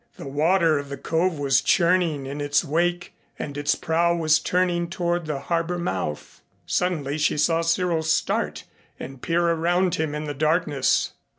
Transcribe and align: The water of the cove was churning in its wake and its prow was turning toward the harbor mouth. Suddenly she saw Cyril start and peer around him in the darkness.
The 0.17 0.27
water 0.27 0.79
of 0.79 0.89
the 0.89 0.97
cove 0.97 1.37
was 1.37 1.61
churning 1.61 2.25
in 2.25 2.41
its 2.41 2.65
wake 2.65 3.13
and 3.37 3.55
its 3.55 3.75
prow 3.75 4.15
was 4.15 4.39
turning 4.39 4.89
toward 4.89 5.27
the 5.27 5.41
harbor 5.41 5.77
mouth. 5.77 6.41
Suddenly 6.65 7.19
she 7.19 7.37
saw 7.37 7.61
Cyril 7.61 8.01
start 8.01 8.63
and 8.99 9.21
peer 9.21 9.47
around 9.49 9.93
him 9.93 10.15
in 10.15 10.23
the 10.23 10.33
darkness. 10.33 11.11